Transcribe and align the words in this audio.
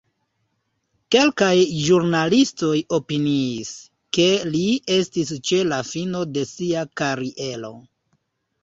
Kelkaj 1.15 1.49
ĵurnalistoj 1.81 2.79
opiniis, 2.99 3.69
ke 4.19 4.27
li 4.57 4.65
estis 4.99 5.37
ĉe 5.51 5.63
la 5.75 5.81
fino 5.93 6.25
de 6.35 6.49
sia 6.57 6.89
kariero. 7.05 7.73